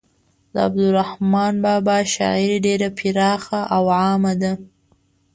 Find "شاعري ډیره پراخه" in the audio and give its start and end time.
2.15-3.61